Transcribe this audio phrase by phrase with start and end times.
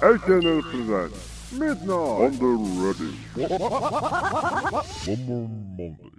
[0.00, 2.46] SNL presents Midnight on the
[2.78, 3.14] Ready.
[5.26, 6.18] More Monday.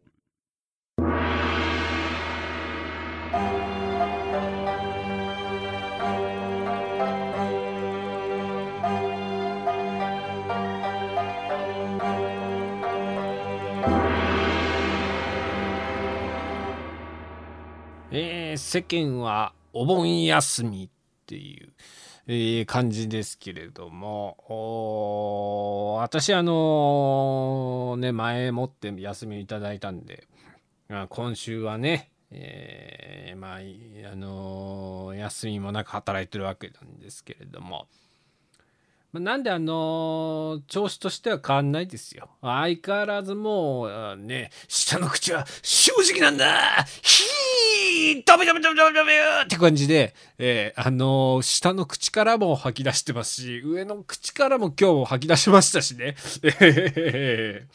[18.12, 20.90] えー世間はお盆休みっ
[21.26, 21.70] ていう、
[22.32, 24.38] えー感じですけれども
[26.00, 30.28] 私あのね前もって休みをいただいたんで
[30.92, 33.62] あ今週はねえーまああ
[34.16, 37.88] のー休みもなく働いてるわけなんですけれども
[39.12, 42.30] まなんであの調子としては変わんないですよ。
[42.44, 46.46] 相変わらずもうね下の口は正直なんだ
[47.02, 47.39] ヒー
[48.26, 49.14] ダメダメダメダメダメ
[49.44, 56.16] って感じで、えーあの下の口からも吐き出してますし上の口からも今日吐き出しましたしね。
[56.44, 57.66] え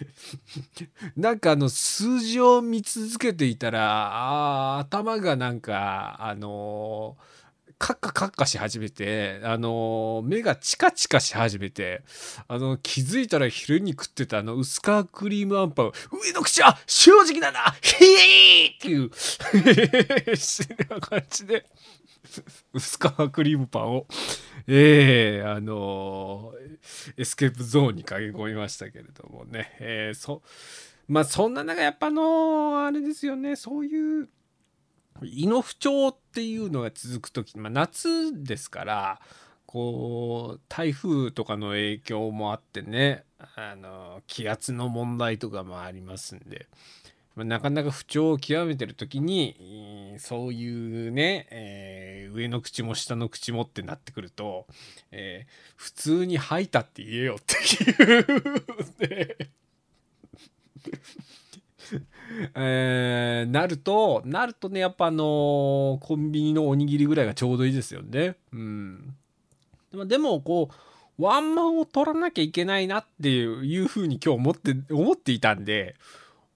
[0.00, 7.16] ーなんかあの数字を見続けていたらあ頭がなんかあの
[7.80, 12.02] カッカカッカし始めて、あの目がチカチカし始めて、
[12.46, 21.64] あの気づいたら昼に食ってたあの薄皮クリームあんパン、上の口は正直なんだヒーっていう、不思議な感じで、
[22.74, 24.06] 薄皮クリームパンを、
[24.66, 26.52] ええあの
[27.16, 30.42] エスケープゾーンに駆け込みましたけれどもね、えーそ
[31.08, 34.28] まあそんな中やっぱあのあれですよねそういう
[35.26, 39.20] 胃の不調っていうのが続く時、まあ、夏ですから
[39.66, 46.66] こう台風とかの影響もあってねあの気圧の問題とかもありますんで、
[47.36, 54.66] まあなかなか不調を極めてる時にそういうね、えー上の口も下の口もってなってくると、
[55.10, 59.36] えー普通に吐いたって言えよっていうね。
[62.54, 68.36] えーなるとなるとねやっぱあのーコンビニのおにぎりぐらいがちょうどいいですよね。
[68.52, 69.14] うん、
[70.06, 70.70] でもこ
[71.18, 75.96] うワンマンを取らなきゃいけないなっていういうふうに今日思って思っていたんで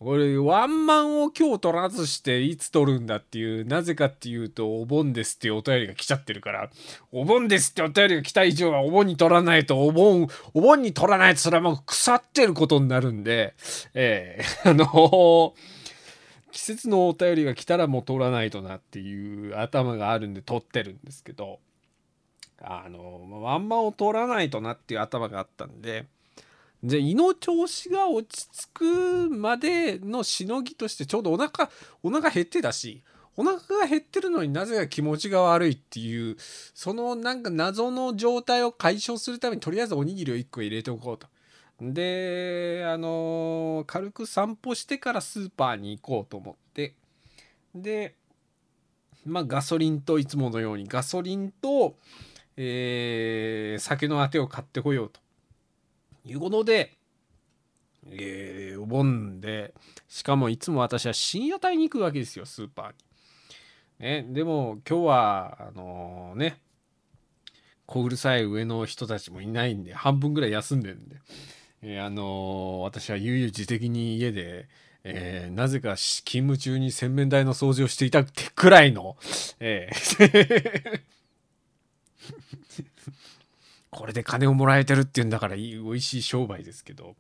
[0.00, 6.70] 俺ワンマンを今日取らずしていつ取るんだっていうなぜかっていうとお盆ですっていうお便りが来ちゃってるから
[7.12, 13.54] お盆ですってお便りが来た以上はお盆に取らないとお盆お盆に取らないとそれはもう腐ってることになるんで
[13.94, 15.52] えーあのー
[16.54, 21.58] 季節のお便りが来たらもう取らないとなっていう頭があるんで取ってるんですけど
[22.62, 26.06] あのまあワンマンを取らないとなっていう頭があったんで
[26.84, 31.68] じゃ胃の調子が落ち着くまでのしのぎとしてちょうどお腹
[32.04, 33.02] お腹減ってたし
[33.36, 41.26] お腹が減ってるのになぜか気持ちが悪いっていうそのなんか謎の状態を解消するためにとりあえずおにぎりを1個入れておこうと。
[41.80, 46.94] であの軽く散歩してからスーパーに行こうと思って。
[47.74, 48.14] で
[49.26, 51.96] まあガソリンといつものようにガソリンと、
[52.56, 55.20] えー酒のあてを買ってこようと。
[56.26, 56.96] いうことで、
[58.10, 59.74] えーお盆で
[60.08, 62.94] しかもいつも私は深夜帯に行くわけですよスーパーに。
[63.98, 66.60] ね、でも今日はあのね
[67.86, 71.16] 小うるさい上の人たちもいないんで半分ぐらい休んでるんで、
[71.86, 74.66] えーあの私は悠々自適に家で、
[75.04, 79.16] えーなぜか勤務中に洗面台の掃除をしていたってくらいの、
[79.60, 81.00] えー
[83.90, 87.14] これで金をもらえてるっていうんだからいい美味しい商売ですけど、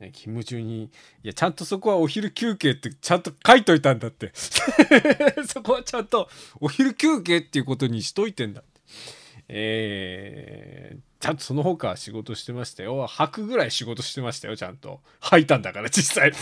[0.00, 0.84] ね、勤務中に
[1.22, 4.32] いやちゃんとそこはお昼休憩ってちゃんと書いといたんだって。
[5.46, 6.28] そこはちゃんと
[6.58, 8.80] お昼休憩っていうことにしといてんだって。
[9.48, 13.04] えーちゃんとその他は仕事してましたよ。
[13.08, 15.00] 吐くぐらい仕事してましたよちゃんと。
[15.18, 16.30] 吐いたんだから実際。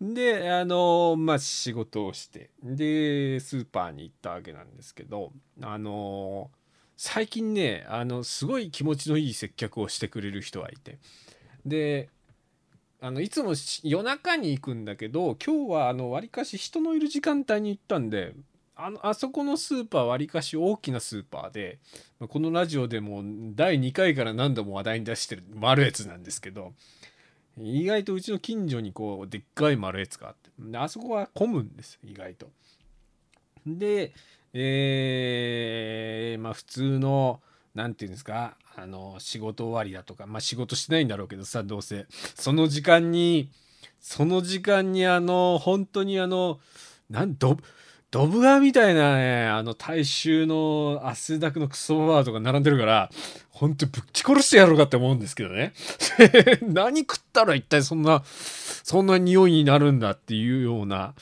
[0.00, 2.50] であのまあ仕事をして。
[2.62, 6.52] でスーパーに行ったわけなんですけどあの
[6.96, 11.00] 最近ねあのすごい気持ちのいい接客をしてくれる人がいて。
[11.66, 12.08] で
[13.00, 18.34] あのいつもし夜中に行くんだけど今日はあの割かし人のいる時間帯に行ったんで
[18.80, 21.80] あのあそこのスーパー割かし大きなスーパーで
[22.28, 23.22] このラジオでも
[23.56, 26.72] 第2回から何度も話題に出してるマルエツなんですけど
[27.58, 32.50] 意外とうちの近所にこうでっかいマルエツがあってであそこは混むんです意外と。
[33.66, 34.12] で
[34.54, 37.40] えーまあ普通の
[37.74, 43.50] なんていうんですかあの仕事終わりだとかまあ仕事してないんだろうけどさどうせその時間に
[43.98, 46.60] その時間にあの本当にあの
[47.10, 47.56] なんど
[48.10, 53.10] ドブ川みたいなね、あの大衆の汗だくのクソババアとか並んでるから、
[53.50, 55.74] ほんとぶっち殺してやろうかって思うんですけどね。
[56.62, 61.14] 何食ったら一体そんな、そんな匂いになるんだっていうような、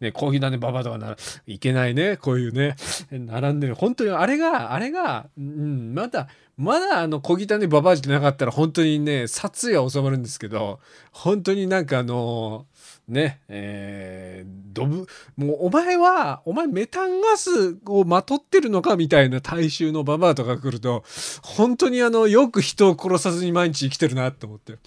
[0.00, 1.16] ね、コーヒー種ババアとかなら
[1.46, 2.76] いけないね、こういうね、
[3.10, 3.74] 並んでる。
[3.74, 6.28] 本当にあれが、あれが、うん、まだ、
[6.60, 10.78] まだあの小汚いババアじゃなかったら本当にね殺意は収まるんですけど
[11.10, 12.66] 本当になんかあの
[13.10, 21.02] ねえー、ドブもうお前はお前メタンガスをまとってるのかみたいな大衆のババアとか来ると
[21.42, 24.78] 本当にあのよく人を殺さずに毎日生きてるなって思って。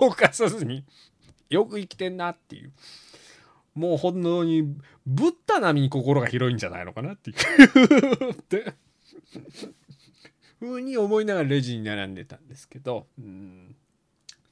[0.00, 0.84] 犯さずに
[1.50, 2.72] よく生きてんなっていう。
[3.74, 4.62] もう本当に
[5.06, 7.36] ブッダ並みに心が広いんじゃないのかなっていう。
[10.58, 13.76] ふうに思いながらレジに並んでたんですけど、うん、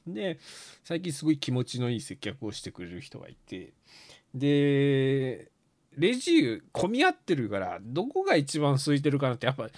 [0.06, 0.38] で
[0.84, 3.72] 最近すごい気持ちのいい接客をしてくれる人がいて。
[4.34, 5.50] で
[5.96, 9.68] レジ混み合ってるからどこが一番空いてるかなってやっぱ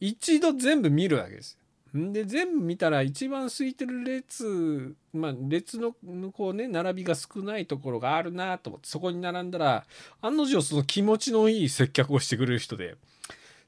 [0.00, 1.56] 一度全部見るわけです
[1.94, 9.84] で全部見たら一番空いてる列まあ列の向こうね並びが少ないところがあるなと思ってそこに並んだら
[10.20, 12.96] 案の定その気持ちのいい接客をしてくれる人で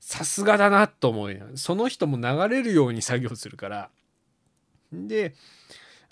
[0.00, 3.91] さすがだなと思いその人も流れるように作業するから。
[4.93, 5.35] で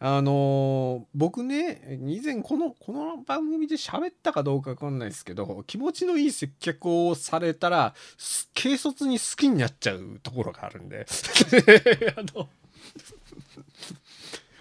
[0.03, 7.95] あのー、僕ね以前このこの番組で喋ったかどうか分かんないですけど気持ちのいい接客をされたら
[8.55, 11.07] 軽率に好きになっちゃうところがあるんで。
[12.17, 12.49] あの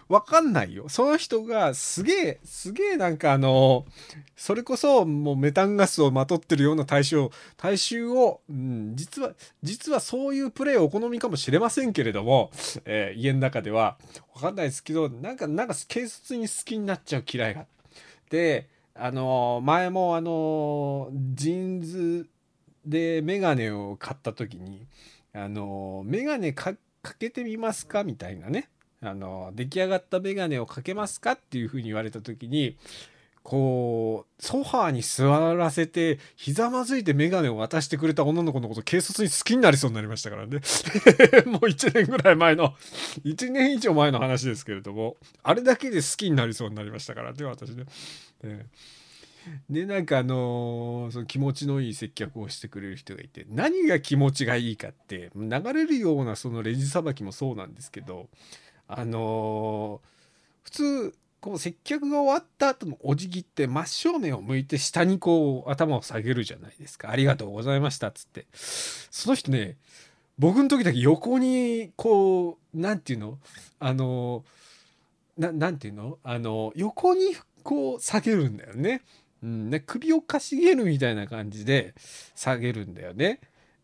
[0.10, 0.90] わかんないよ。
[0.90, 3.86] その人がすげえ、すげえなんかあの、
[4.36, 12.50] それこそもうメタンガスをまとってるような大衆、大衆を、うん、実は、実はそういうプレーお好みかもしれませんけれども、
[12.86, 14.00] えー、家の中では、
[14.34, 17.68] わかんないですけど、なんか、なんか軽率に好きになっちゃう嫌いが。
[18.32, 22.28] で、あの、前もあの、ジーンズ
[22.84, 24.88] でメガネを買った時に、
[25.34, 26.76] あの、メガネか
[27.20, 28.04] けてみますか？
[28.04, 28.70] みたいなね。
[29.02, 32.78] あの出来上がった眼鏡をかけますかっていうふうに言われた時に
[33.44, 35.26] こうソファーに座
[35.56, 40.60] らせてひざまずいて眼鏡を渡してくれた女の子のこと軽率に好きになりそうになりましたからね
[41.48, 42.76] もう1年ぐらい前の
[43.24, 47.86] 1年以上前の話ですけれどもあれだけで好きになりそうになりましたからね私ね。
[49.70, 58.28] でなんかあのー、その気持ちのいい接客をしてくれる人がいて何が気持ちがいいかって流れるようなそのレジさばきもそうなんですけど
[58.90, 60.08] あのー、
[60.64, 67.12] 普通こう接客が終わった後のお辞儀って真正面を向いて下にこう頭を下げるじゃないですか。
[67.12, 68.46] ありがとうございましたっつって。
[68.52, 69.78] その人ね、
[70.38, 73.38] 僕の時だけ横にこう、なんていうの？
[73.80, 74.44] あの、
[75.38, 76.18] ななんていうの？
[76.24, 79.02] あの、横にこう下げるんだよね。
[79.42, 81.94] うんね、首をかしげるみたいな感じで
[82.36, 83.40] 下げるんだよね。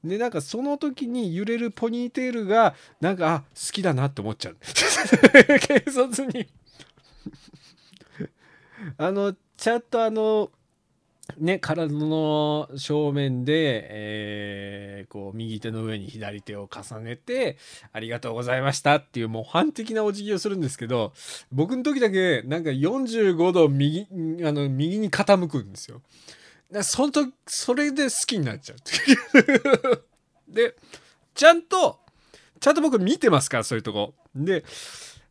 [0.07, 4.57] でなんかその時に揺れるポニーテールがなんかあ好きだなって思っちゃう
[5.59, 6.47] 警察に
[8.97, 10.51] あのちゃんとあの
[11.37, 17.57] ね体の正面で、えー、こう右手の上に左手を重ねて
[17.91, 21.13] 「ありがとうございました」っていう模範的なお辞儀をするんですけど
[21.51, 24.07] 僕の時だけなんか45度右
[24.43, 26.01] あの右に傾くんですよ。
[26.83, 30.03] その時それで好きになっちゃう
[30.47, 30.75] で
[31.33, 31.99] ちゃんと
[32.59, 34.13] ちゃんと僕見てますからそういうとこ。
[34.35, 34.63] で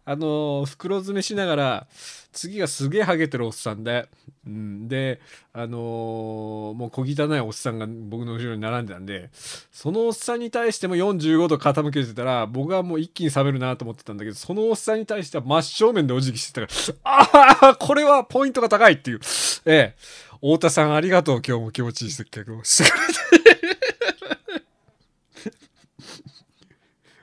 [0.07, 1.87] あの袋詰めしながら
[2.33, 4.09] 次がすげえハゲてるおっさんで、
[4.47, 5.21] うん、で
[5.53, 19.21] あのー、もう小汚いおっさんが僕の後ろに並んでたんでそのおっさんに対しても45度傾けてたら僕はもう一気に冷めるなと思ってたんだけどそのおっさんに対しては真正面でお辞儀してたからああこれはポイントが高いっていう。
[19.65, 20.34] ええ。
[20.45, 23.65] 太田さんありがとう今日も気持ちいい接客をしてくれて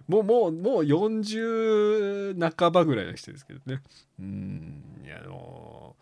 [0.07, 3.83] もうもうもう40半ばぐらいの人ですけどね。
[4.19, 4.83] うん。
[5.05, 5.95] いやあの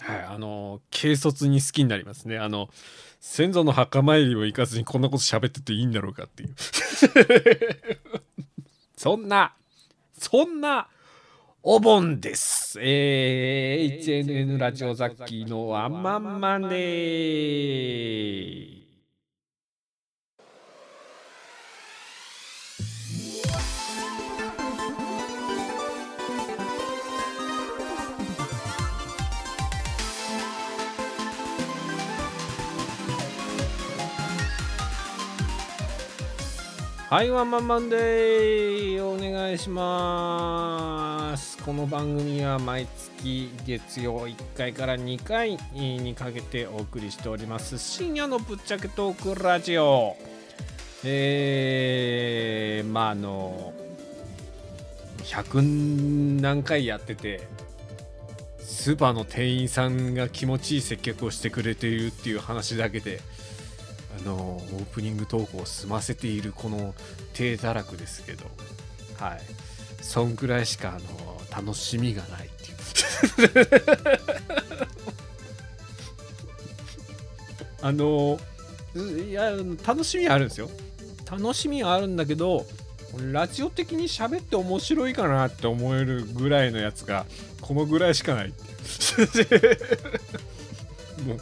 [0.00, 2.36] はいあの軽率に好きになりますね。
[2.36, 2.68] あの
[3.20, 6.54] 先祖の墓参りを行かずにこんなこと喋ってていいんだろうかっていう。
[8.98, 9.54] そんな
[10.18, 10.88] そんな
[11.62, 12.78] お盆です。
[12.80, 18.79] えー、HNN ラジオザッキーのワンマンマンデー。
[37.10, 41.58] はいワンマンマンデーお願いします。
[41.58, 47.78] この番組は毎月月曜1回から2回にかけてお送りしております。
[47.78, 50.16] 深夜のぶっちゃけトークラジオ。
[51.02, 53.72] えー、まああの
[55.24, 57.48] 100何回やってて
[58.60, 63.18] スーパーの店員さんが気持ちいい接客をしてくれているっていう話だけで
[64.18, 66.94] あのオープニング投稿を済ませているこの
[67.32, 68.44] 低たらくですけど。
[69.18, 69.40] はい。
[70.02, 73.68] そんくらいしかあの楽しみがないっていう。
[77.82, 78.38] あの
[79.28, 79.52] いや
[79.86, 80.70] 楽しみあるんですよ。
[81.30, 82.66] 楽しみはあるんだけど
[83.32, 87.26] ラジオ的に喋って面白いかなって思えるぐらいのやつが
[87.60, 88.52] このぐらいしかない
[91.26, 91.40] もう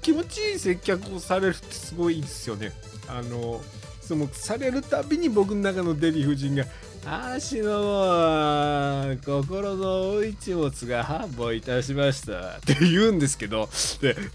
[0.00, 2.72] 気持ちいい接客をされるってすごいですよね。
[3.08, 3.62] あの
[4.00, 6.64] そのされるたびに僕の中のデヴィ夫人が
[7.06, 13.68] 「あの心の一物が繁忙いたしました」って言うんですけど
[14.00, 14.16] で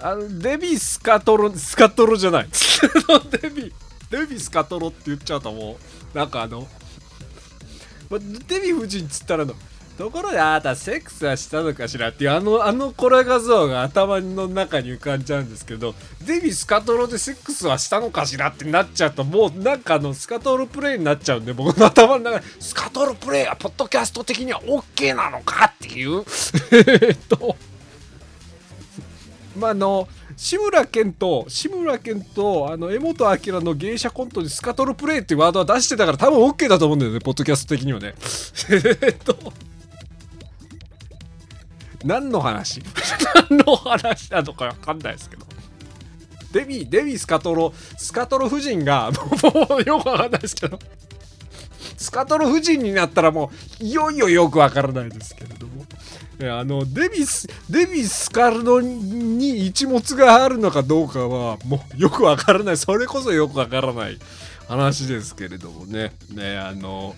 [0.00, 2.48] あのデビスカトロスカトロじゃない。
[2.50, 3.72] デヴィ
[4.10, 5.78] デヴィスカトロって言っちゃうとも
[6.14, 6.68] うなんかあの、
[8.10, 9.54] デヴィ夫人っつったらの
[10.02, 15.94] ところであなたセックスはしたのかしらっていうあの、あのコラ画像が頭の中に浮かんじゃうんですけど、
[16.26, 26.24] デビスカトロでセックスはしたのかしらってなっちゃうと、もうなんかあのスカトロプレイになっちゃうんで、僕の頭の中に、スカトロプレイはポッドキャスト的には OK なのかっていう、
[27.06, 27.54] えっと、
[29.56, 38.14] まあ、あの、志村けんと、志村けんと、あの、江本明の芸者コントにスカトロプレイっていうワードは出してたから多分 OK だと思うんだよね、ポッドキャスト的にはね。
[38.68, 39.52] えっと。
[42.04, 42.82] 何の話？
[43.50, 45.46] 何の話なのか分かんないですけど。
[46.52, 49.10] デビ、デビスカトロ、スカトロ夫人が、
[49.42, 50.78] もうよくわかんないですけど。
[51.96, 55.86] スカトロ夫人になったらもう、いよいよよくわからないですけれども。
[56.40, 62.76] あの、デビス、デビスカルドに一物があるのかどうかは、もうよくわからない。
[62.76, 64.18] それこそよくわからない
[64.68, 66.12] 話ですけれどもね。
[66.30, 67.14] ね、あの、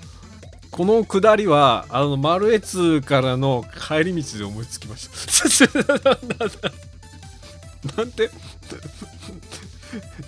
[0.75, 5.71] この下りは、あの、マルエツからの帰り道で思いつきました。
[7.97, 8.31] なんて、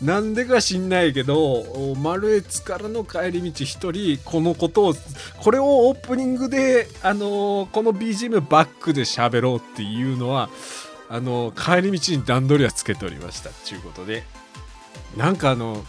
[0.00, 4.94] なんでか知んないけど、マルエツからの帰り道一人、このことを、
[5.38, 10.48] これをオープニングで、あの、この BGM バックで喋ろうっていうのは、
[11.08, 13.50] あの、帰り道に段取りはつけておりました。
[13.64, 14.22] ちゅうことで。
[15.16, 15.84] なんかあの、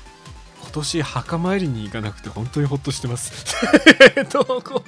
[0.77, 3.55] 年墓参りに行かなくて本当にほっとしてます。
[4.15, 4.83] えっと、こ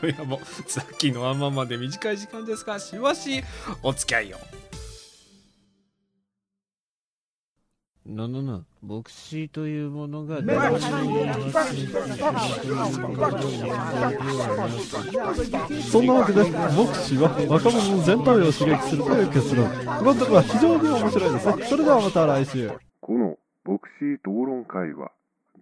[0.00, 3.42] 今夜もさっきのあままで短い時間ですが、しばし
[3.82, 4.36] お付き合いを。
[8.06, 10.86] ななな、牧師というものが大事
[15.90, 19.66] そんなわけで、牧師は若者の全体を刺激するという結論。
[19.70, 21.68] このところは非常に面白いです。
[21.70, 22.70] それではまた来週。
[23.00, 25.10] この牧師討論会は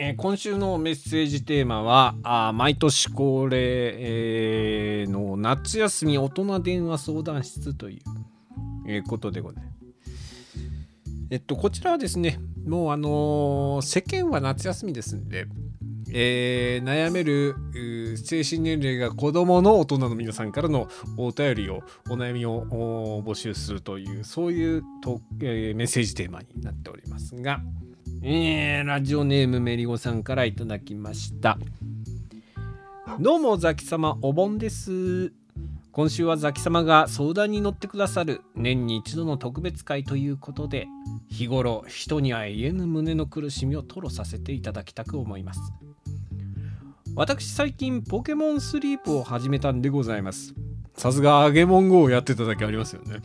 [0.00, 7.98] えー今週のメッセージテーマはあ毎年恒例、えーの夏休み大人電話相談室という、
[8.86, 9.78] えーことでございます。
[11.30, 15.46] えっと、こちらはですね、もうあのー世間は夏休みですんで、
[16.12, 17.56] えー悩める
[18.16, 20.86] 精神年齢が子供の大人の皆さんからの
[21.16, 27.60] お便りをお悩みを募集するというそういうと、えーメッセージテーマになっておりますが、
[28.20, 31.56] えーラジオネームメリゴさんからいただきました。
[33.20, 35.32] どうもザキ様お盆です。
[35.92, 40.88] 今週はザキ様が相談に乗ってくださる年に一度の特別会ということで
[41.28, 45.60] 日頃人には言えぬ胸の苦しみを吐露させていただきたく思います。
[47.14, 50.54] 私最近ポケモンスリープを始めたんでございます。
[50.96, 53.20] さすがアゲモン GO をやってただけありますよね。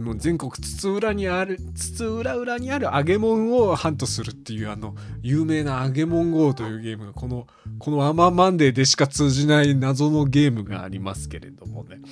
[0.00, 7.46] もう全国津々浦にある津々浦々にある揚げ物をハントするっていうあの有名な揚げ物 GO というゲームがこの
[7.78, 12.00] このワンマンマンデーでしか通じない謎のゲームがありますけれどもね。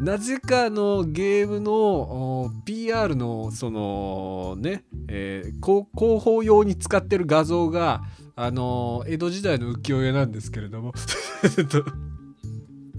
[0.00, 5.86] なぜかあのゲームの PR のそのね、えー広
[6.24, 8.02] 報用に使ってる画像が
[8.36, 10.92] あの江戸時代の浮世絵なんですけれども。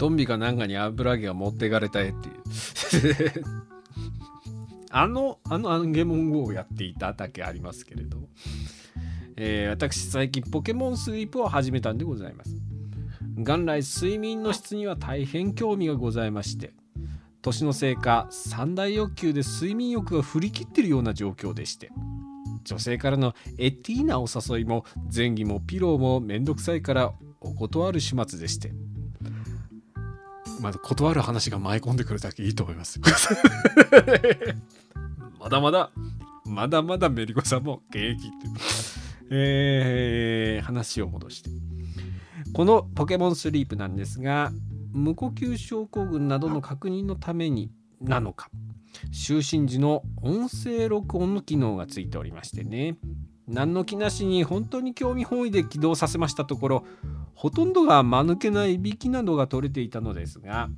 [0.00, 2.36] トンビかなんかに油揚げが持っていかれた絵っていう。
[4.92, 8.28] あのあの揚げ物をやっていただけありますけれど、
[9.36, 12.56] えー私最近ポケモンスリープを始めたんでございます。
[13.36, 16.74] 元来睡眠の質には大変興味がございまして
[17.42, 21.90] 年のせいか三大欲求で睡眠欲が振り切ってるような状況でして
[22.64, 28.72] 女性からのエティーなお誘いも前儀もピローもめんどくさいからお断る始末でして
[30.60, 33.00] まだ断る話が舞い込んでくるだけいいと思います。
[35.40, 35.90] まだまだ
[36.44, 38.26] まだまだメリコさんも現役って
[39.30, 41.50] えー話を戻して。
[42.52, 44.50] このポケモンスリープなんですが
[44.92, 48.50] 無呼吸症候群などの確認のためになのか。
[49.12, 52.96] 就寝時の音声録音の機能がついておりましてね。
[53.50, 56.84] 何の気なしに本当に興味本位で起動させましたところ
[57.34, 60.68] ほとんどが間抜けないびきなどが取れていたのですが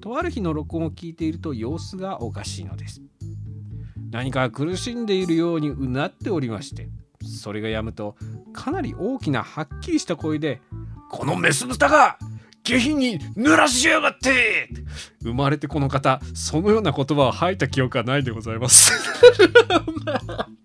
[0.00, 3.00] とある日の録音を聞いていると様子がおかしいのです
[4.10, 6.88] 何か苦しんでいるようにうなっておりまして
[7.22, 8.16] それがやむと
[8.52, 10.60] かなり大きなはっきりした声で
[11.10, 12.18] 「このメス豚が
[12.64, 14.70] 下品に濡らしやがって!」
[15.22, 18.92] 生まれてこの方そのような言葉を吐いた記憶はないでございます。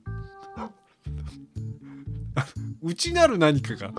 [2.83, 3.93] 内なる何かが。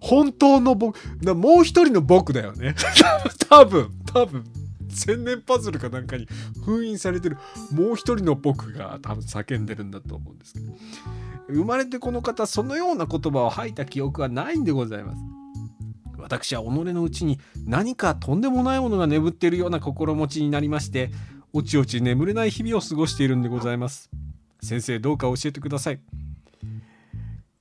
[0.00, 0.96] 本当の僕
[1.34, 2.74] もう一人の僕だよね。
[3.48, 4.44] 多分多分。
[4.88, 6.28] 千年パズルかなんかに
[6.66, 7.38] 封印されてる。
[7.72, 10.66] もう一人の僕が多分叫んでるんだと思うんですけど。
[11.48, 15.18] 生まれてこの方そのような言葉を吐いた記憶はないんでございます。
[16.18, 21.10] 私は己のうちに何かとんでもないものが眠っているような心持ちになりまして
[21.52, 24.10] おちおち眠れない日々を過ごしているんでございます。
[24.62, 26.00] 先生どうか教えてください。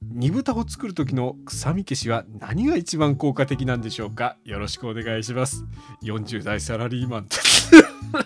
[0.02, 4.38] 煮豚を作る時の臭み消しは何が一番効果的なんでしょうか？
[4.46, 5.66] よろしくお願いします。
[6.04, 7.28] 40代サラリーマン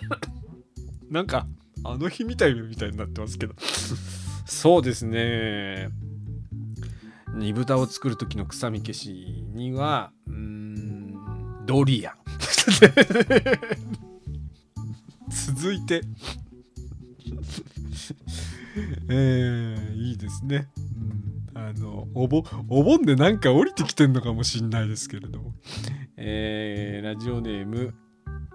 [1.10, 1.46] なんか
[1.84, 3.54] あの日みたいみたいになってますけど。
[4.46, 5.88] そうですね。
[7.34, 12.14] 煮豚を作る時の臭み消しにはうーんドリアン。
[15.28, 16.02] 続いて。
[19.08, 20.68] えー、いいですね、
[21.54, 25.54] うん、あのおぼお盆でなんか降りてきてんのかもしんないですけれども。
[26.18, 27.94] えー、ラジオネーム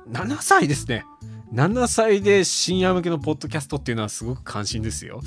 [0.09, 1.05] 7歳ですね。
[1.53, 5.21] 7歳で深夜向けのポッドキャストっていうのはすごく関心ですよ。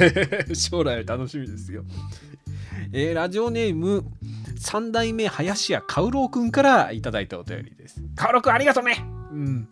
[0.54, 1.84] 将来楽しみですよ。
[2.92, 4.04] えーラジオネーム
[4.58, 7.12] 三代目林家カウロウくんからいいたお
[7.44, 8.02] 便りです。
[8.14, 9.15] カウロウくんありがとうね。
[9.30, 9.68] うん。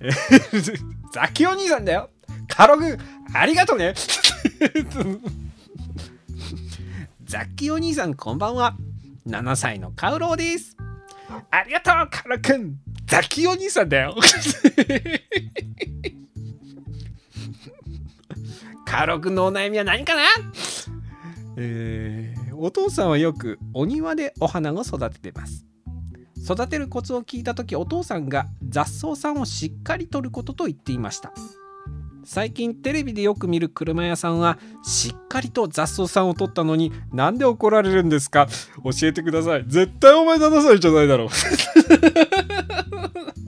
[0.00, 0.78] え ー
[1.12, 2.10] ザキお兄さんだよ。
[2.48, 2.98] カロウくん
[3.34, 3.94] ありがとうね。
[7.24, 8.76] ザキお兄さんこんばんは。
[9.26, 10.76] 7歳のカウロウです。
[11.50, 14.16] ありがとうカロウくんザキお兄さんだよ。
[18.86, 20.22] カロウくんのお悩みは何かな？
[21.56, 25.64] えーお父さんはよくお庭でお花を育ててます。
[26.44, 31.32] 育てるコツを聞いた時お父さんが雑草さんをしっかりとることと言っていました。
[32.24, 38.48] 最近テレビでよく見る車屋さんはしっかりと雑草さんを取ったのになんで怒られるんですか？
[38.84, 39.64] 教えてください。
[39.66, 41.24] 絶対お前7歳じゃないだろ。
[41.26, 41.28] う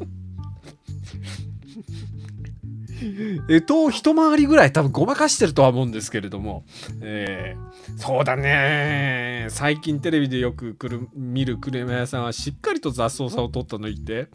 [3.48, 6.64] えっと一回りぐらい多分ごまかしてるとは思うんですけれども、
[7.00, 9.46] えーそうだね。
[9.50, 14.28] 最近テレビでよく来る見る車屋さんはしっかりと雑草さを取ったの言って。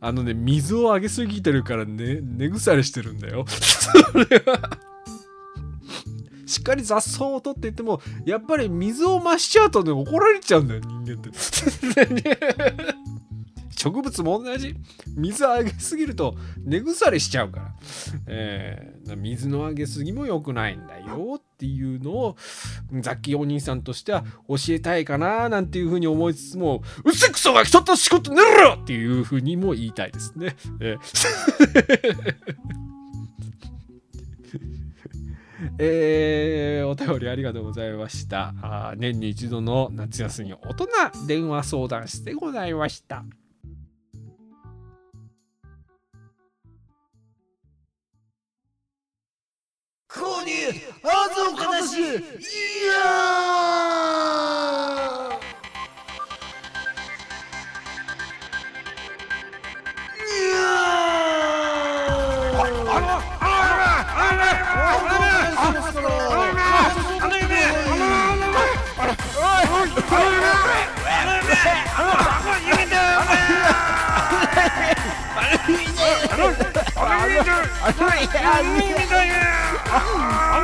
[0.00, 3.44] あのね水をあげすぎてるからね根腐れしてるんだよ。
[3.48, 4.78] それは。
[6.46, 11.30] しっかり雑草を取っていってもやっぱり水を増しちゃうとね怒られちゃうんだよ人間って。
[13.76, 14.74] 植物も同じ
[15.16, 17.74] 水あげすぎると根腐れしちゃうから、
[18.26, 22.36] えー水のあげすぎも良くないんだよっていうのを
[23.00, 30.56] ザッキーお兄さんとしては教えたいかななんていうふうに思いつつもうせくそが人と仕事寝ろっていうふうにも言いたいですね。
[30.80, 30.98] えー
[35.78, 38.54] えーお便りありがとうございました。
[38.62, 40.86] あ年に一度の夏休み大人
[41.26, 43.24] 電話相談室でございました。
[50.18, 50.52] 購入
[51.04, 52.08] あぞかなしいや
[60.20, 79.47] えー
[79.90, 80.60] あ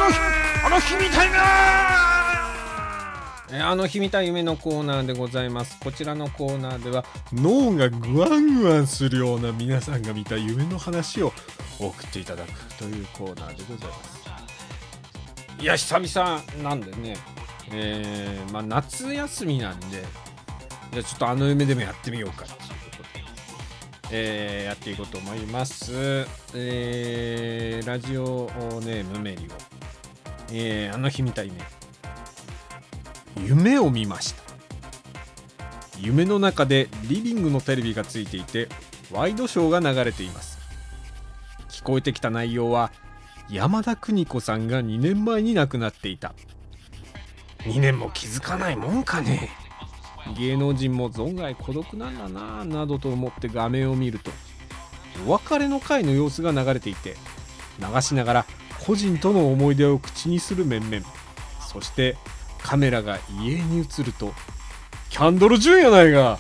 [3.76, 5.78] の日見た夢のコーナーでございます。
[5.80, 11.32] こちらのコーナーでは脳がグワングワンするような皆さんが見た夢の話を
[11.78, 14.24] 送っていただくというコーナーでございます。
[15.60, 17.16] いや、久々なんでね、
[17.72, 20.04] えーまあ、夏休みなんで、
[20.92, 22.54] じゃあちょっとあの夢でもやってみようかと、
[24.16, 25.92] えーやっていこうと思います。
[26.54, 28.48] えーラジオ
[28.84, 29.50] ネームメリオ、
[30.52, 31.56] えーあの日見た夢。
[33.44, 34.44] 夢を見ました。
[35.98, 38.68] 夢の中でリビングのテレビがついていて
[39.10, 40.58] ワイドショーが流れています。
[41.68, 42.92] 聞こえてきた内容は
[43.50, 46.34] 山田邦子さんが2年前に亡くなっていた。
[47.64, 49.63] 2年も気づかないもんかね。
[50.32, 54.30] 芸能人も存外孤独なんだなぁなどと思って画面を見ると
[55.26, 57.16] お別れの会の様子が流れていて
[57.78, 58.46] 流しながら
[58.86, 61.06] 個人との思い出を口にする面々。
[61.72, 62.16] そして
[62.62, 64.32] カメラが家に映ると
[65.10, 66.38] キャンドル・ジュンやないが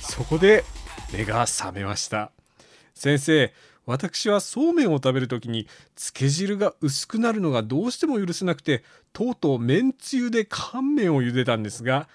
[0.00, 0.64] そこで
[1.12, 2.30] 目が覚めました。
[2.94, 3.52] 先生
[3.86, 12.06] 私はそうめんを食べるときにつけ汁が薄くなるのがどうしても許せなくてとうとうめんつゆで乾麺を茹でたんですが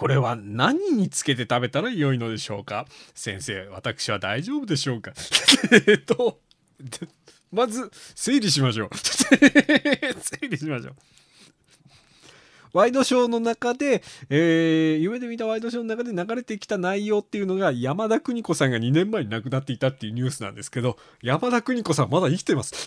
[0.00, 2.86] これは何につけて食べたら良いのでしょうか？
[3.14, 5.12] 先生私は大丈夫でしょうか？
[5.86, 6.40] えっと
[7.52, 8.90] まず整理しましょう。
[8.96, 10.94] 整理しましょう。
[12.72, 22.74] ワイドショーの中で、えー夢で見たワイドショーの中で流れてきた内容っていうのが山田邦子さんが2年前に亡くなっていたっていうニュースなんですけど山田邦子さんまだ生きてます。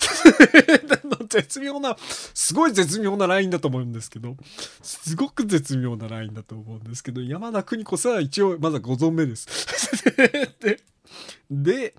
[1.34, 4.38] 絶妙なすごい絶妙なラインだと思うんですけど
[4.84, 9.48] すごく絶妙なラインだと思うんですけど山田邦子さんは一応まだご存命です。
[10.60, 10.80] で
[11.62, 11.94] で、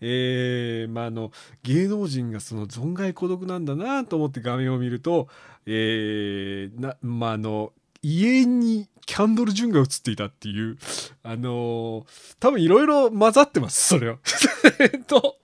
[0.00, 1.32] えーまあ、あの
[1.62, 5.28] 芸能人がその存外孤独なんだなと思って画面を見ると、
[5.66, 10.78] えーなまあ、あの家にキャンドル・ジュンが映っていたっていう
[11.22, 12.04] あのー
[12.38, 14.18] 多分いろいろ混ざってますそれを。
[14.78, 15.38] え っと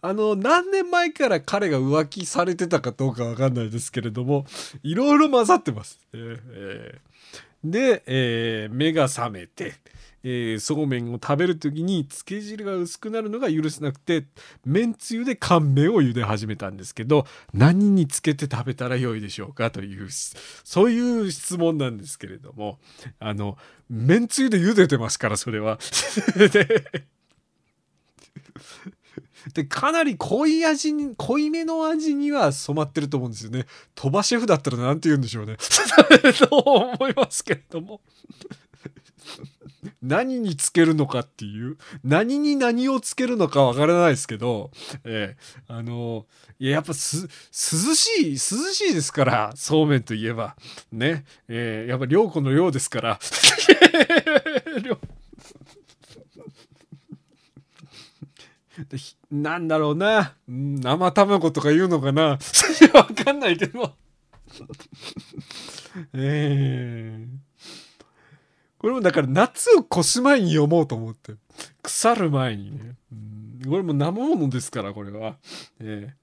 [0.00, 4.46] あの何年前から彼が浮気されてたかどうかわかんないですけれども
[4.82, 6.00] いろいろ混ざってます。
[6.12, 7.12] えー
[7.64, 9.74] で、えー目が覚めて、
[10.24, 14.26] えーそうめんを食べる時につけ汁が薄くなるのが許せなくて
[14.64, 22.78] めんつゆで乾麺を茹で始めたんですけど何につけて食べたらよいでしょうかというそういう質問なんですけれども
[23.18, 23.56] あの
[23.88, 25.78] めんつゆで茹でてますからそれは。
[26.36, 27.02] で
[29.54, 33.66] でかなり濃い味に濃いめの味には染まってると思うんですよね。
[33.94, 35.56] 鳥羽シェフだったら何て言うんでしょうね。
[36.48, 38.00] と思いますけれども。
[40.00, 44.70] 何につけるのかっていう何に何をつけるのかわからないですけど、
[45.04, 46.26] ええあの
[46.58, 50.56] いややっぱす涼しい涼しいですからそうめんといえば。
[50.92, 53.18] ねええやっぱ涼子の量ですから。
[59.30, 60.34] なんだろうな。
[60.48, 62.38] 生卵とか言うのかな。
[62.94, 63.94] わかんないけど。
[66.14, 67.51] ええ。
[68.82, 71.34] これもだから夏を越す前に読もうと思って。
[71.82, 75.36] 腐る前にね、うん、これも生ものですからこれは、
[75.80, 76.14] ええ。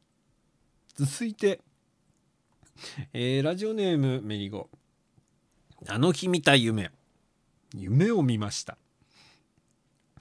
[0.95, 1.61] 続いて、
[3.13, 4.69] えーラジオネームメリゴ。
[5.87, 6.91] あの日見た夢。
[7.73, 8.77] 夢を見ました。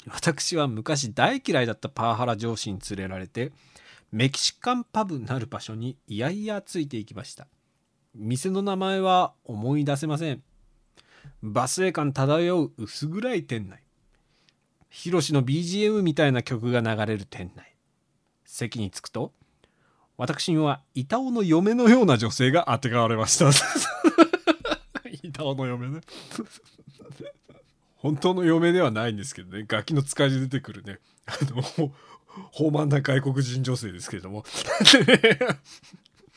[0.07, 3.53] 私は昔大嫌いだったパワハラ上司に連れられて
[4.12, 7.48] メキシカンパブなる場所にいやいやついていきました。
[8.14, 10.42] 店の名前は思い出せません。
[11.43, 13.83] バスエ感漂う薄暗い店内。
[14.91, 17.75] ヒロシの BGM みたいな曲が流れる店内。
[18.45, 19.33] 席に着くと
[20.17, 23.51] 私には板尾の嫁のような女性があてがわれました。
[25.23, 26.01] 板尾の嫁ね。
[27.97, 29.64] 本当の嫁ではないんですけどね。
[29.69, 30.99] ガキの使いで出てくるね。
[31.27, 31.93] あの
[32.53, 34.45] 豊満な外国人女性ですけれども。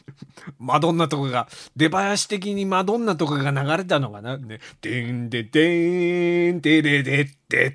[0.60, 4.38] マドンナとかが出囃子的にマドンナとかが流れたのかな？
[4.38, 4.60] ね。
[4.82, 7.72] でんででんでれでってっ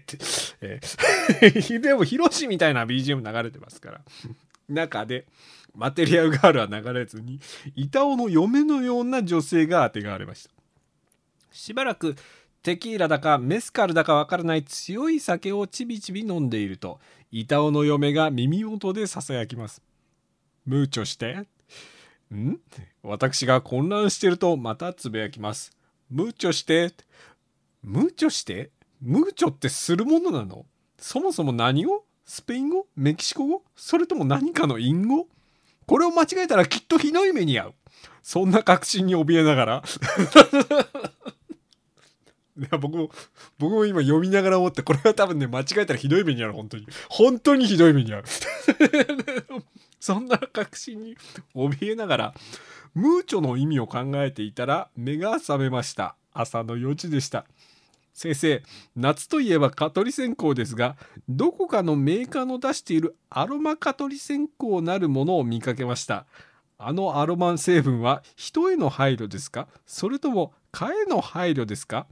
[0.61, 4.01] て、 でもヒロシみたいな BGM 流れてますから。
[4.69, 5.27] 中で
[5.75, 7.39] マテリアルガールは流れずに
[7.75, 10.51] 板尾の嫁のような女性があてがわれました。
[11.53, 12.17] しばらく
[12.63, 16.99] テキーラだかメスカルだかわからない強い酒をちびちび飲んでいると
[17.31, 19.83] 板尾の嫁が耳元でささやきます。
[20.65, 21.47] ムーチョして。
[22.35, 22.59] ん？
[23.03, 25.73] 私が混乱してるとまたつぶやきます。
[26.11, 26.93] ムーチョして。
[27.83, 28.71] ムーチョして？
[29.01, 30.67] ムーチョってするものなの？
[30.99, 32.05] そもそも何語？
[32.25, 32.87] スペイン語？
[32.97, 33.63] メキシコ語？
[33.77, 35.29] それとも何かの隠語？
[35.87, 37.75] これを間違えたらきっとひどい目に遭う。
[38.23, 39.85] そんな確信に怯えながら。
[42.59, 43.11] いや僕も
[43.59, 46.87] 僕も今読みながら思ってこれは多分ね間違えたらひどい目に遭う本当に。
[47.09, 48.25] 本当にひどい目に遭う。
[49.99, 51.17] そんな確信に
[51.55, 52.35] 怯えながら
[52.95, 56.17] ムーチョの意味を考えていたら目が覚めました。
[56.33, 57.47] 朝の4時でした。
[58.15, 58.63] 先生
[58.95, 60.97] 夏といえば蚊取り線香ですが
[61.29, 66.25] どこかのメーカーの出しているアロマ蚊取り線香なるものを見かけました。
[66.79, 69.69] あのアロマン成分は人への配慮ですか？
[69.87, 72.07] それとも蚊への配慮ですか？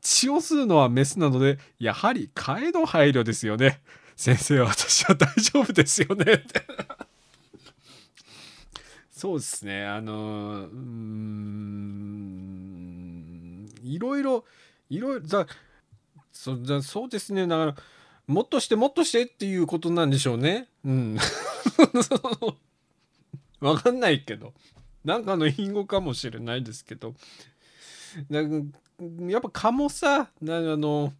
[0.00, 3.80] 血を吸うのはメスなのでやはり蚊への配慮ですよね。
[4.16, 6.44] 先生私は大丈夫ですよね。
[9.10, 9.86] そうですね。
[9.86, 11.62] あのうーん
[13.82, 14.44] いろいろ
[14.90, 15.46] いろいろだ
[16.32, 17.46] そだそうですね。
[17.46, 17.76] だから
[18.26, 20.68] もっとしてもっとしてっていうことなんでしょうね。
[20.84, 21.18] うん。
[23.60, 24.52] わかんないけど。
[25.04, 27.14] なんかの隠語かもしれないですけど。
[28.28, 28.78] なんか
[29.28, 31.12] やっぱ蚊もさなんかあの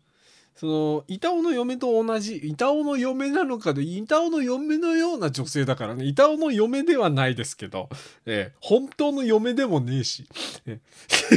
[0.54, 7.88] その板尾の嫁と同じ板尾の嫁なのかで板尾の嫁のような女性だからね板尾の嫁ではないですけど、
[8.26, 10.26] ええ本当の嫁でもねえし
[10.66, 10.80] え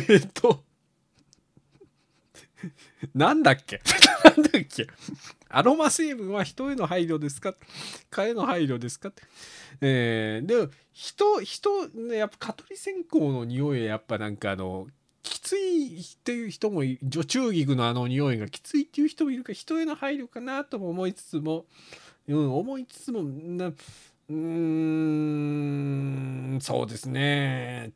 [0.09, 0.63] えっと
[3.13, 3.81] なんだっけ？
[4.25, 4.87] なんだっけ？
[5.49, 7.55] アロマ成分は人への配慮ですか？
[8.09, 9.11] 蚊への配慮ですか？
[9.81, 14.87] えー、で人人ねやっぱ蚊取り線香の匂いはやっぱなんかあの
[15.25, 21.65] きついっていう人も女中菊のあの匂いがきついっていう人もいるから人への配慮かなとも思いつつも、
[22.27, 24.35] うん、思いつつもなうー
[26.55, 27.91] んそうですね。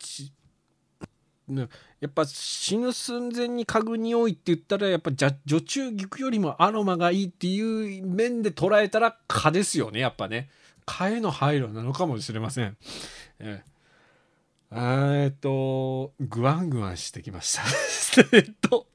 [2.00, 10.50] やっぱ死ぬ寸前に嗅ぐ匂いって言ったらやっぱ女中菊よりもアロマがいいっていう面で捉えたら蚊ですよねやっぱね。
[10.86, 12.78] 蚊への配慮なのかもしれません。
[13.39, 13.63] え。
[14.71, 17.63] えっとグワングワンしてきました。
[18.38, 18.88] えっと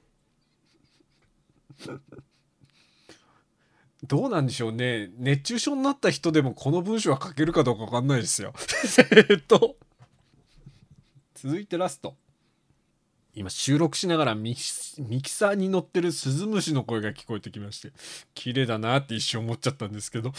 [4.04, 8.52] どうなんでしょうね熱中症になった人でもこの文章は書けるかどうか分かんないですよ。
[9.30, 9.76] えっと
[11.34, 12.16] 続いてラスト。
[13.36, 17.90] 今収録しながらミキミキサーに乗ってるスズムシの声が聞こえてきまして
[18.32, 20.32] 綺麗だなって一瞬思っちゃったんですけど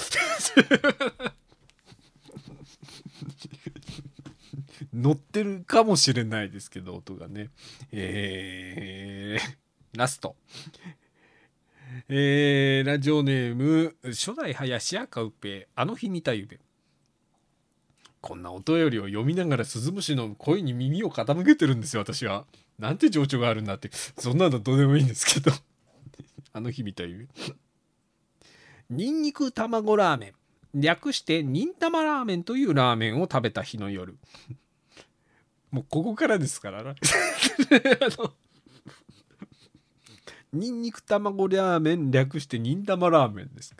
[4.93, 7.49] 乗ってるかもしれないですけど音がね。
[7.91, 10.35] えー、ラスト。
[12.09, 16.59] えー、ラジオネーム初代林家ウペあの日見た夢。
[18.21, 22.45] こんなお便りを読みながらスズムシの声に耳を傾けてるんですよ私は。
[22.79, 23.89] なんて情緒があるんだって。
[24.17, 25.51] そんなのどうでもいいんですけど。
[26.51, 27.27] あの日見た夢。
[28.89, 30.33] ニンニク卵ラーメン。
[30.73, 34.17] 略して忍たまラーメンというラーメンを食べた日の夜。
[35.75, 36.91] もうここからですからな。
[36.91, 36.95] あ
[38.17, 38.33] の
[40.53, 43.75] ニンニク卵ラーメン略して忍たまラーメンです。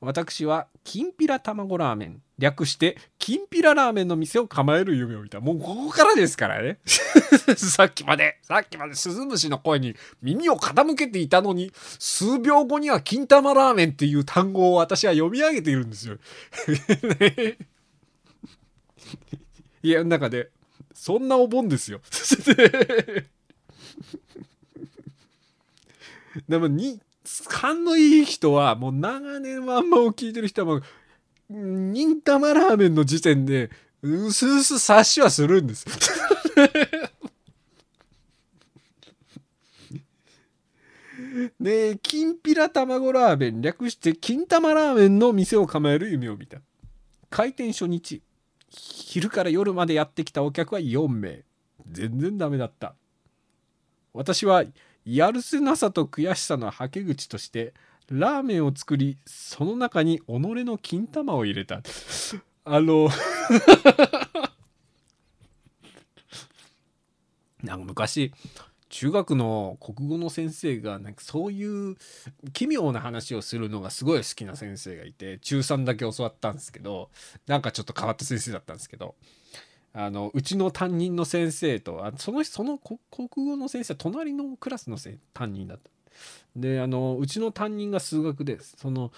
[0.00, 5.38] 私はきんぴら卵ラーメン略してきんぴらラーメンの店を構える夢を見た。
[5.38, 6.80] もうここからですからね。
[7.56, 16.18] さっきまでさっきまでスズムシの声に耳を傾けていたのに数秒後には金玉ラーメンっていう単語を私は読み上げているんですよ。
[17.20, 17.58] ね
[19.86, 20.50] いや中で
[20.92, 22.00] そんなお盆ですよ。
[26.48, 27.00] でもに
[27.46, 30.82] 勘のいい人はもう長年ワンマンを聞いてる人はもう
[31.54, 33.70] 忍たまラーメンの時点で
[34.02, 35.86] うすうす察しはするんです。
[41.60, 46.60] できんぴら卵ラーメン略して金玉ラーメンの店を構える夢を見た
[47.30, 48.22] 開店初日
[48.76, 51.42] 昼から夜までやってきたお客は4名。
[51.90, 52.94] 全然ダメだった。
[54.12, 54.64] 私は
[55.04, 57.74] やるせなさと悔しさのはけ口として
[58.10, 61.82] ラーメンを作りその中に己の金玉を入れた。
[62.64, 63.08] あの
[67.62, 68.32] なんか昔
[68.88, 71.96] 中学の国語の先生がなんかそういう
[72.52, 77.10] 奇妙な話をするのがすごい好きな先生がいて中3だけ教わったんですけど
[77.46, 79.14] なんかちょっと変わった先生だったんですけど
[79.92, 82.98] あのうちの担任の先生とあそのその国
[83.34, 84.98] 語の先生は隣のクラスの
[85.32, 85.90] 担任だった。
[86.54, 89.10] であのうちの担任が数学でその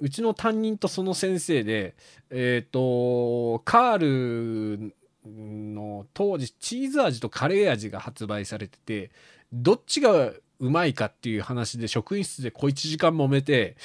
[0.00, 1.94] うちの担任とその先生で
[2.30, 4.94] えっ、とカール
[5.26, 9.10] の当時チーズ味とカレー味が発売されてて
[9.52, 13.76] どっちがうまいかっていう話で職員室で小1時間揉めて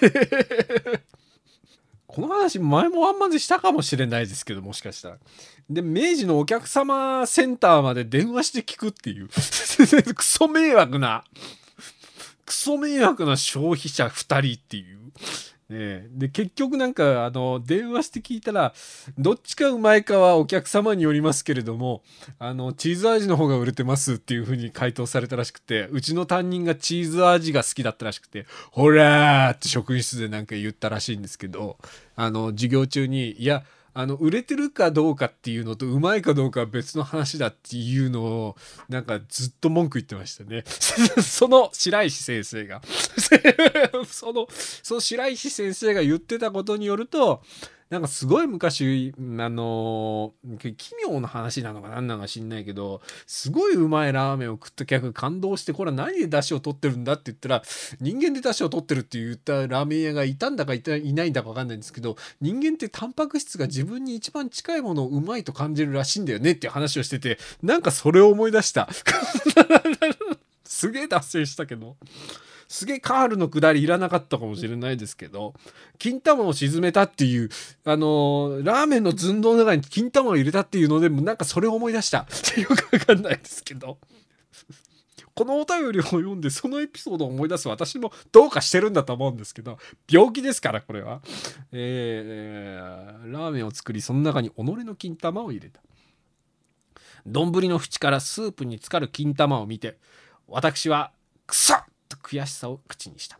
[2.06, 5.18] この話前もあんまりしたかもしれないですけどもしかしたら。
[5.68, 9.28] で明治のお客様センターまで電話して聞くっていう
[10.14, 11.24] クソ迷惑な
[12.44, 15.12] クソ迷惑な消費者2人っていう。
[15.70, 18.74] ね、で結局なんかあの電話して聞いたら
[19.16, 22.02] どっちかうまいかはお客様によりますけれども
[22.40, 31.78] あのチーズ味の方が売れてますっていうふうに回答されたらしくてうちの担任がチーズ味が好きだったらしくて「ほら!」って職員室でなんか言ったらしいんですけど
[32.16, 38.56] あの授業中にいやあの売れてるかどうかっていうのとうまいかどうかは別の話だっていうのを
[38.88, 40.64] なんかずっと文句言ってましたね。
[41.22, 42.82] その白石先生が。
[44.06, 47.42] そのその白石先生が言ってたことによると
[47.90, 50.32] なんかすごい昔あの
[50.76, 57.62] 奇妙な話なのか何なのか知んないけどすごいうまいラーメンを食った客感動してこれは何で出汁を取ってるんだって言ったら
[58.00, 68.88] 人間で出汁を取ってるって言ったラーメン屋がいたんだかいたいないんだか分かんないんですけど人間ってタンパク質が自分に一番近いものをうまいと感じるらしいんだよねっていう話をしててなんかそれを思い出した
[70.64, 71.96] すげえ脱線したけど。
[72.70, 75.54] すげえカールの下りいらなかったかもしれないですけど
[75.98, 77.48] 金玉を沈めたっていう
[77.84, 82.20] あのーラーメンの寸胴の中に金玉を入れたっていうのでもなんかそれを思い出した。
[82.20, 83.98] っていうか分かんないですけど。
[85.34, 89.78] このお便りを読んでそのエピソードを思い出す私もどうかしてるんだと思うんですけど
[90.10, 91.22] 病気ですからこれは、
[91.72, 95.80] えーラーメンを作りその中に己の金玉を入れた。
[97.26, 99.98] 丼の縁からスープに浸かる金玉を見て
[100.46, 101.12] 私は
[101.46, 101.89] クソッと
[102.22, 103.38] 悔しさを口にした。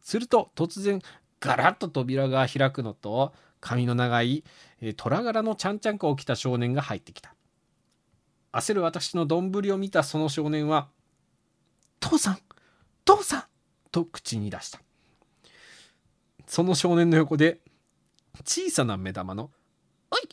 [0.00, 1.00] すると突然
[1.40, 4.44] ガラッと扉が開くのと髪の長い
[4.96, 7.34] 虎柄のちゃんちゃんこを着た少年が入ってきた。
[8.52, 10.88] 焦る私の丼を見たその少年は
[12.00, 12.38] 「父さん
[13.04, 13.44] 父さん!」
[13.90, 14.80] と口に出した。
[16.46, 17.60] その少年の横で
[18.44, 19.50] 小さな目玉の
[20.10, 20.28] 「おい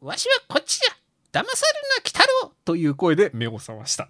[0.00, 1.01] わしはこっちじゃ！
[1.32, 4.08] 騙されるな鬼太郎!」という声で目を覚ました。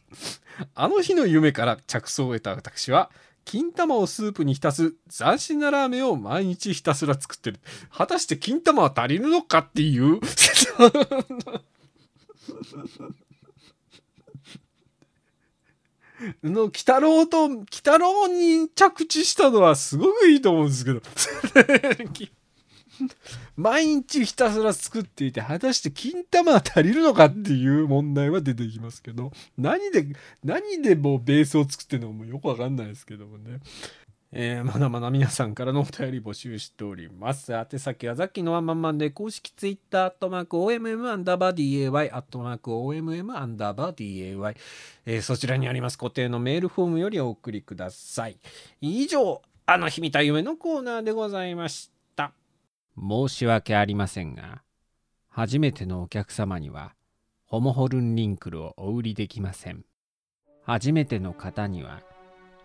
[0.74, 3.10] あの日の夢から着想を得た私は
[3.44, 7.60] 金玉をスープに浸す斬新なラーメンを毎日ひたすら作ってる。
[7.90, 10.20] 果たして金玉は足りるのかっていう。
[16.44, 21.00] の鬼太郎と鬼太郎に着地したのはすごくいいと思うんですけど。
[23.56, 30.06] 毎日ひたすら作っていて果たして金玉は足りるのかっていう問題は出てきますけど何で
[30.44, 33.60] 何でもうベースを作ってるのもよくわかんないですけどもね。
[34.34, 37.52] えーまだまだ皆さんからのお便り募集しております。
[37.52, 44.56] 宛先はザッキのワンマンマンで公式ツイッターアットマーク OMM アンダーバー DAY アットマーク OMM アンダーバー DAY、
[45.04, 48.38] えーそちらにあります固定のメールフォームよりお送りください。
[48.80, 51.91] 以上、あの日見た夢のコーナーでございました。
[52.98, 54.62] 申し訳ありませんが、
[55.28, 56.94] 初めてのお客様には
[57.46, 59.84] ホモホルンリンクルをお売りできません。
[60.64, 62.02] 初めての方には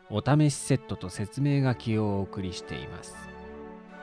[0.10, 3.16] お試しセットと説明書きをお送りしています。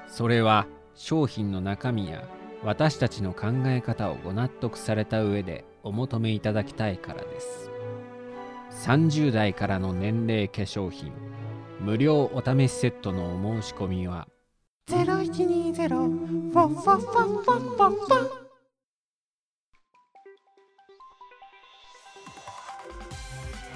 [0.07, 2.29] それは商品の中身や
[2.63, 7.71] 私たちの考え方をご納得された上でお求めいただきたいからです。
[8.87, 11.13] 30代からの年齢化粧品
[11.81, 14.27] 無料お試しセットのお申し込みは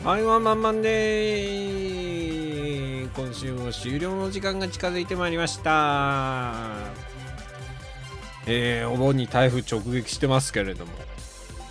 [0.05, 6.53] はい、ワンマンマンでー今週も終了の時間が近づいてまいりました。
[8.47, 10.93] えーお盆に台風直撃してますけれども、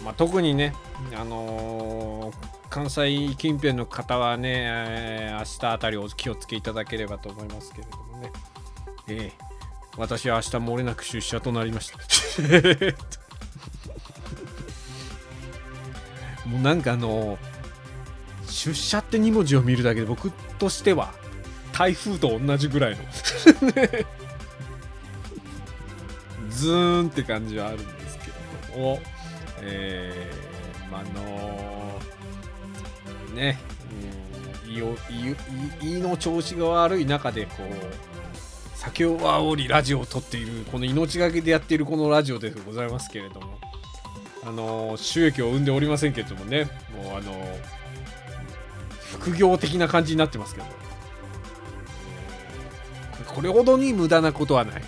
[0.04, 0.74] まあ、特にね、
[1.16, 2.36] あのー
[2.70, 8.32] 関西近辺の方はね、えー明日あたりお気をつけいただければと思いますけれどもね。
[9.08, 9.48] えー
[9.98, 11.98] 私は明日漏れなく出社となりました。
[16.48, 17.38] もうなんかあの
[18.48, 21.14] 出社って2文字を見るだけで僕としては
[21.74, 23.04] 台風と同じぐらいの。
[26.52, 28.34] ズーンって感じはあるんですけれ
[28.74, 29.02] ども、
[29.62, 32.00] えー、まああの
[33.36, 33.60] ね、
[34.66, 34.96] うん、胃を
[35.82, 37.72] 胃胃の調子が悪い中でこう
[38.88, 43.60] 酒を煽りラジオを撮っているこの命がけでやっているこのラジオでございますけれども
[44.46, 46.66] あの収益を生んでおりませんけれどもね
[47.04, 47.34] もうあの
[49.12, 50.68] 副業的な感じになってますけど。
[53.38, 54.82] これほどに無駄なことはない。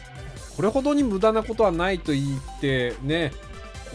[0.55, 3.31] これほどに無駄なことはないと言ってね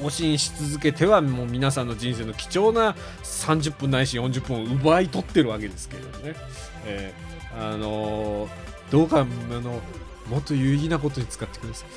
[0.01, 6.37] 更新し続けてはもう皆さんの人生の貴重な30分ないし40分を奪い取ってるわけですけどね、
[6.87, 8.51] えー、あのー、
[8.91, 9.81] どうかあの
[10.29, 11.91] もっと有意義なことに使ってください。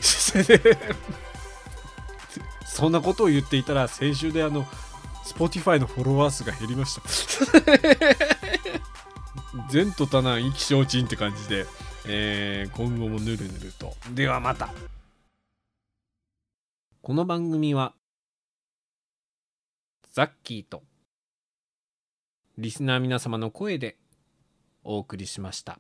[2.66, 4.66] そんなことを言っていたら先週であの
[5.26, 7.02] Spotify のフォロワー数が減りました。
[9.74, 11.66] 前途多難意気消沈って感じで、
[12.06, 13.96] えー、今後もぬるぬると。
[14.14, 14.70] ではまた。
[17.02, 17.94] この番組は
[20.12, 20.84] ザッキーと
[22.58, 23.98] リスナー皆様の声で
[24.84, 25.80] お送りしました。